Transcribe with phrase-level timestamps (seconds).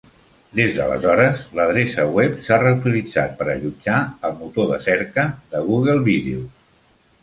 [0.59, 6.55] Des d'aleshores, l'adreça web s'ha reutilitzat per allotjar el motor de cerca de Google Videos.